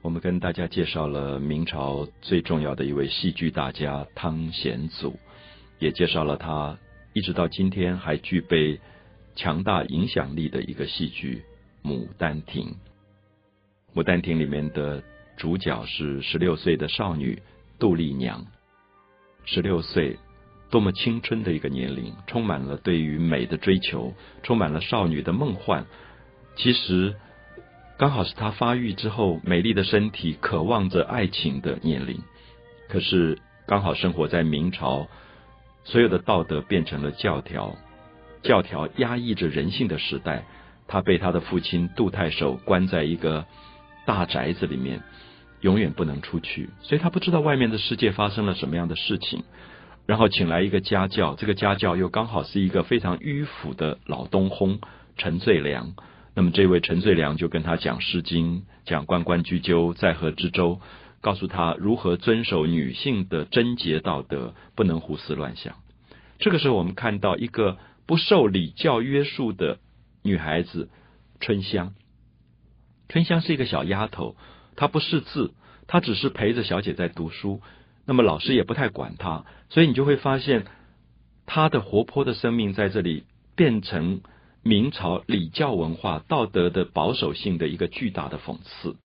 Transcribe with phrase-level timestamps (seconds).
[0.00, 5.18] 我们跟大家介绍了明朝最重要的一位戏剧大家汤显祖，
[5.80, 6.78] 也介绍了他
[7.14, 8.78] 一直到今天还具备
[9.34, 11.42] 强大影响力的一个戏剧
[11.86, 12.76] 《牡丹亭》。
[14.00, 15.02] 《牡丹亭》里面的
[15.36, 17.42] 主角是十六岁的少女
[17.80, 18.46] 杜丽娘，
[19.44, 20.16] 十六岁
[20.70, 25.84] 多么青春的一个年龄，充满了对于美的追求，充满了少女的梦幻。
[26.54, 27.16] 其实。
[27.98, 32.22] 刚好是他发育之后，美丽的身体渴望着爱情的年龄。
[32.88, 35.08] 可是刚好生活在明朝，
[35.82, 37.74] 所有的道德变成了教条，
[38.44, 40.44] 教条压抑着人性的时代。
[40.86, 43.44] 他被他的父亲杜太守关在一个
[44.06, 45.02] 大宅子里面，
[45.60, 49.42] 永远不能出去，所以他不知道外面的世界发生了什么样的事情。
[50.06, 54.78] 然后请来一个家教，这个家教又刚好是一个非常迂腐的老东烘
[55.16, 55.94] 陈最良。
[56.38, 60.80] 那么这位陈最良就跟他讲《诗经》，讲“关关雎鸠，在河之洲”，
[61.20, 65.74] 告诉他如何遵守女性的贞洁道德，不能胡思乱想。
[66.38, 67.76] 这个时候，我们看到一个
[68.06, 69.80] 不受礼教约束的
[70.22, 70.90] 女孩子
[71.40, 71.94] 春香。
[73.08, 74.36] 春香是一个小丫头，
[74.76, 75.54] 她不识字，
[75.88, 77.62] 她只是陪着小姐在读书。
[78.06, 80.66] 那么老师也不太管她，所以你就会发现
[81.46, 83.24] 她的活泼的生命在这里
[83.56, 84.20] 变成。
[84.68, 88.96] 明朝礼教文化道德的保守性的一个巨大的讽刺。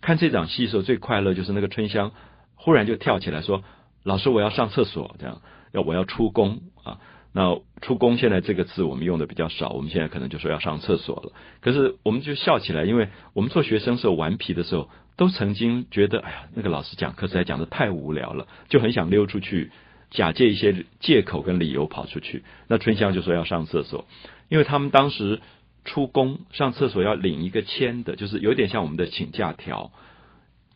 [0.00, 2.12] 看这场戏的时候，最快乐就是那个春香
[2.54, 3.62] 忽然就跳起来说
[4.04, 6.98] ：“老师，我要上厕所，这样要我要出宫啊。”
[7.34, 11.32] 那出宫现在这个字我们用的比较少，我们现在可能就说要上厕所了。
[11.60, 14.88] 可是我们就笑起来，因为我们做学生时候顽皮的时候，
[15.18, 19.70] 都曾经觉得，哎呀，那个老师讲课实在讲的太无聊了，就很想溜出去，
[20.08, 22.42] 假借一些借口跟理由跑出去。
[22.68, 24.06] 那春香就说要上厕所。
[24.48, 25.40] 因为他们当时
[25.84, 29.92] 出宫上厕所要领一个签的，就是有点像我们的请假条。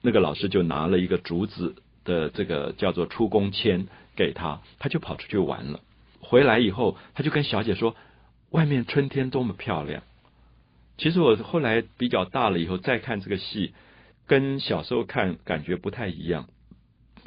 [0.03, 5.81] 那个老师就拿了一个竹子的这个叫做出宫签给他，他就跑出去玩了。
[6.21, 7.94] 回来以后，他就跟小姐说
[8.50, 10.03] ：“外面春天多么漂亮。”
[10.97, 13.75] 其实我后来比较大了以后再看这个戏，
[14.27, 16.49] 跟小时候看感觉不太一样。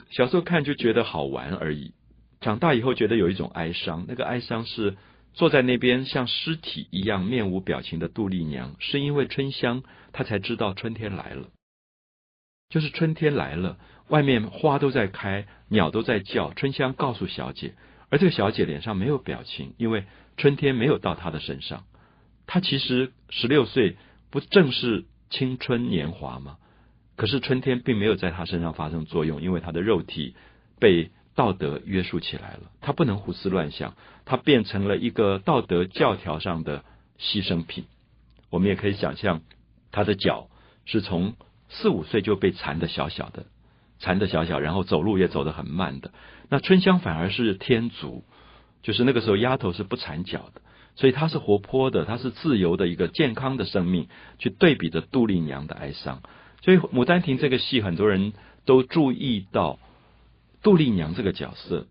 [0.09, 1.93] 小时候看就觉得好玩而已，
[2.41, 4.95] 长大以后觉得有一种哀伤，那个哀伤是。
[5.33, 11.47] 坐在那边像尸体一样面无表情的杜丽娘，是因为春香，她才知道春天来了。
[12.69, 13.77] 就是春天来了，
[14.09, 16.53] 外面花都在开，鸟都在叫。
[16.53, 17.73] 春香告诉小姐，
[18.09, 20.05] 而这个小姐脸上没有表情，因为
[20.37, 21.83] 春天没有到她的身上。
[22.45, 23.97] 她其实十六岁，
[24.29, 26.57] 不正是青春年华吗？
[27.15, 30.35] 可是春天并没有在她身上发生作用，因为她的肉体
[30.79, 31.09] 被。
[31.35, 36.83] 道德约束起来了，他不能胡思乱想，他变成了一个道德教条上的
[37.19, 37.85] 牺牲品。
[38.51, 39.41] 我们也可以想象，
[39.91, 40.47] 他的脚
[40.85, 41.33] 是从
[41.69, 43.47] 四五岁就被缠的小小的，
[43.97, 46.11] 缠的小小，然后走路也走得很慢的。
[46.49, 48.23] 那春香反而是天足，
[48.83, 50.61] 就是那个时候丫头是不缠脚的，
[50.95, 54.07] 所以她是活泼的，她是自由的一个健康的生命，
[54.37, 56.21] 去对比着杜丽娘的哀伤。
[56.61, 58.33] 所以《牡丹亭》这个戏，很多人
[58.65, 59.79] 都注意到。
[60.63, 61.87] 杜丽娘这个角色，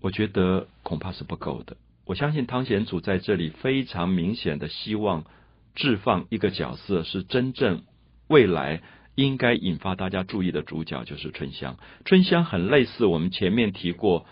[0.00, 1.76] 我觉得恐怕是不够的。
[2.06, 5.26] 我相信汤显祖在这里非常明显的希望
[5.74, 7.84] 置放一个角色，是真正
[8.26, 8.82] 未来
[9.14, 11.76] 应该引发大家注意的主角，就是春香。
[12.06, 14.24] 春香很类似我们前面提过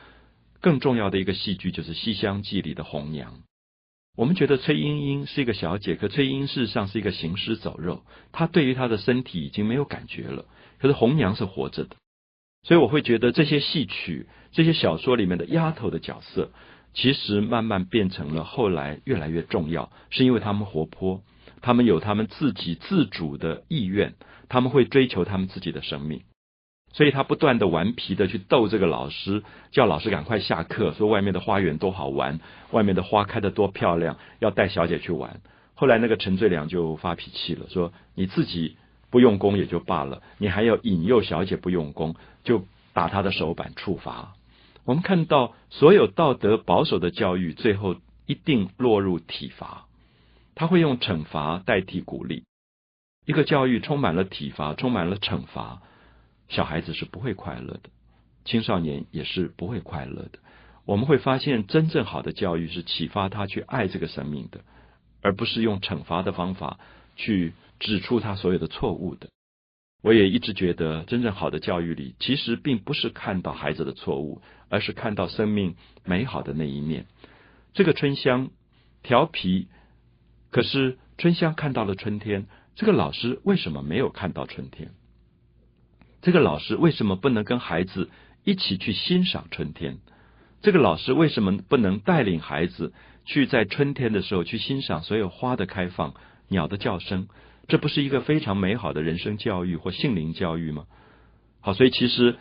[0.63, 3.43] 更重要的一个戏剧，就是《西厢记》里的红娘。
[4.17, 10.47] 我们觉得崔莺莺是一个小姐，可崔莺莺事实上是一个行尸走肉，她对于她的身体已经没有感觉了。
[10.79, 11.97] 可是红娘是活着的。
[12.67, 16.51] 所以我会觉得这些戏曲、这些小说里面的丫头的角色，
[16.95, 21.23] 其实慢慢变成了后来越来越重要，是因为他们活泼，
[21.63, 24.15] 他们有他们自己自主的意愿，
[24.49, 26.23] 他们会追求他们自己的生命，
[26.93, 32.41] 所以他不断的顽皮的去逗这个老师，叫老师赶快下课，说外面的花园多好玩，
[32.73, 35.41] 外面的花开的多漂亮，要带小姐去玩。
[35.75, 38.77] 后来那个陈最良就发脾气了，说你自己。
[39.11, 44.35] 不用功也就罢了，你还要引诱小姐不用功，就打她的手板处罚。
[44.85, 49.87] 我们看到所有道德保守的教育，最后一定落入体罚。
[50.55, 52.45] 他会用惩罚代替鼓励。
[53.27, 55.83] 一个教育充满了体罚，充满了惩罚，
[56.49, 57.91] 小孩子是不会快乐的，
[58.45, 60.39] 青少年也是不会快乐的。
[60.87, 64.61] 我们会发现，真正好的教育是启发他去爱这个生命的，
[65.21, 66.79] 而不是用惩罚的方法
[67.17, 67.55] 去。
[67.79, 69.29] 指出他所有的错误的，
[70.03, 74.41] 我也一直觉得，真正好的教育里，其实并不是看到孩子的错误，
[74.71, 77.05] 而是看到生命美好的那一面。
[77.75, 78.49] 这个春香
[79.03, 79.69] 调皮，
[80.51, 82.47] 可是春香看到了春天，
[82.77, 84.93] 这个老师为什么没有看到春天？
[86.23, 88.09] 这个老师为什么不能跟孩子
[88.43, 89.99] 一起去欣赏春天？
[90.63, 92.95] 这个老师为什么不能带领孩子
[93.27, 96.15] 去在春天的时候去欣赏所有花的开放、
[96.49, 97.29] 鸟的叫声？
[97.69, 100.87] 这不是一个非常美好的人生教育或性灵教育吗？
[101.61, 102.37] 好，所以其实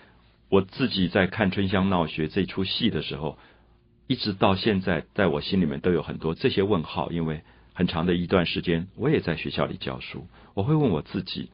[0.49, 3.39] 我自己在看《春香闹学》这出戏的时候，
[4.05, 7.41] 一直到现在，在我心里面都有很多这些问号，因为
[7.73, 11.49] 很长的一段时间，我也在学校里教书，我会问我自己：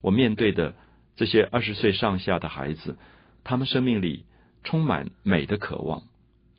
[0.00, 0.76] 我面对的
[1.16, 2.96] 这些二十岁上下的孩子，
[3.42, 4.24] 他们生命里
[4.62, 6.04] 充满美的渴望，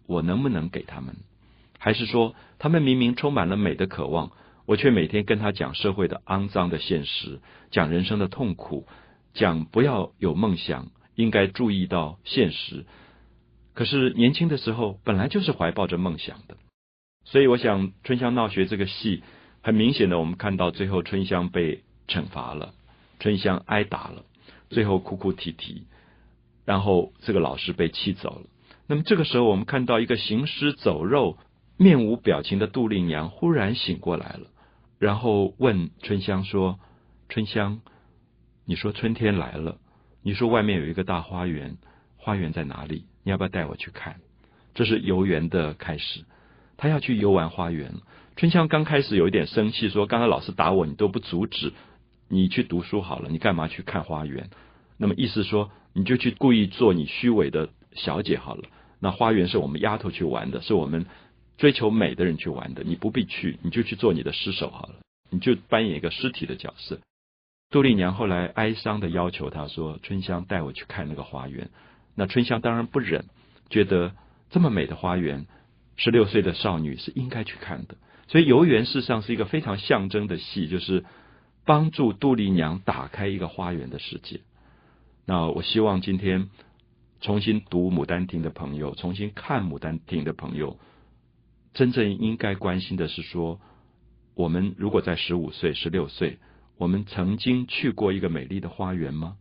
[0.05, 1.15] 我能不能给他们？
[1.79, 4.33] 还是说，他们明明充满了美的渴望？
[4.67, 7.39] 我却每天跟他讲社会的肮脏的现实，
[7.71, 8.85] 讲人生的痛苦，
[9.33, 12.85] 讲不要有梦想，应该注意到现实。
[13.73, 16.57] 可是年轻的时候本来就是怀抱着梦想的，
[17.23, 19.23] 所以我想《春香闹学》这个戏，
[19.61, 22.73] 很明显的我们看到最后春香被惩罚了，
[23.21, 24.25] 春香挨打了，
[24.69, 25.83] 最后哭哭啼啼，
[26.65, 28.47] 然后这个老师被气走了。
[28.85, 31.37] 那么这个时候我们看到一个行尸走肉、
[31.77, 34.47] 面无表情的杜丽娘忽然醒过来了。
[34.99, 36.79] 然后问春香说
[37.29, 37.81] ：“春香，
[38.65, 39.77] 你说春天来了，
[40.23, 41.77] 你说外面有一个大花园，
[42.17, 43.05] 花园在哪里？
[43.23, 44.15] 你要不要带我去看？”
[44.73, 46.25] 这是游园的开始，
[46.77, 47.93] 他要去游玩花园。
[48.35, 51.73] 春香刚开始有一点生气，说：“刚才老师打我，你都不阻止，
[52.27, 54.49] 你去读书好了，你干嘛去看花园？”
[54.97, 58.63] 那么意思说，你就去故意做你虚伪的小姐好了。
[58.99, 61.05] 那花园是我们丫头去玩的，是我们。
[61.57, 64.95] 追求美的人去玩的，你不必去，你就去做你的尸首好了，
[65.29, 66.99] 你就扮演一个尸体的角色。
[67.69, 71.69] 杜丽娘后来哀伤的要求他说：“春香带我去看那个花园。”
[72.15, 73.25] 那春香当然不忍，
[73.69, 74.13] 觉得
[74.49, 75.45] 这么美的花园，
[75.97, 77.97] 十六岁的少女是应该去看的。
[78.27, 81.05] 所以游园事实上是一个非常象征的戏，就是
[81.65, 84.41] 帮助杜丽娘打开一个花园的世界。
[85.25, 86.49] 那我希望今天
[87.19, 90.77] 重新读《牡丹亭》的朋友，重新看《牡丹亭》的朋友。
[91.77, 93.61] 真正应该关心的是说，
[94.33, 96.39] 我们如果在十五岁、十六岁，
[96.79, 99.37] 我们曾经去过一个美丽的花园吗？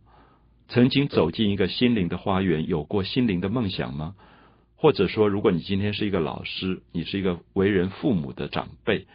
[0.67, 4.13] 曾经走进一个心灵的花园，有过心灵的梦想吗？
[4.75, 9.07] 或者说，如果你今天是一个老师，你是一个为人父母的长辈，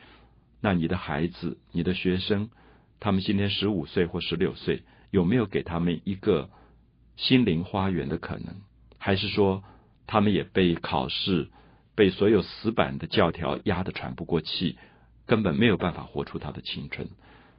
[0.61, 2.51] 那你的孩子、你的学生，
[2.99, 4.83] 他们今天十五岁或十六岁，
[5.13, 6.51] 有没有给他们一个
[7.15, 8.57] 心灵花园的可能？
[8.99, 9.63] 还是说，
[10.09, 11.51] 他们也被考试？
[11.95, 14.77] 被所有死板的教条压得喘不过气，
[15.27, 17.09] 根本没有办法活出他的青春。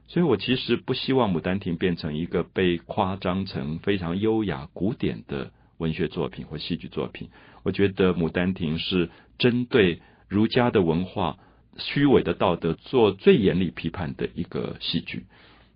[0.06, 7.30] 所以我其实不希望《牡丹亭》变成一个被夸张成非常优雅、古典的文学作品或戏剧作品。
[7.62, 11.38] 我觉得《牡丹亭》是针对儒家的文化、
[11.78, 15.24] 虚伪的道德做最严厉批判的一个戏剧。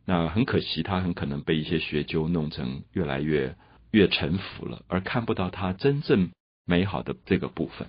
[0.05, 3.57] 那很可惜，它很可能被一些学究弄成越来越
[3.91, 6.31] 越沉浮了，而看不到它真正
[6.67, 7.89] 美好的这个部分。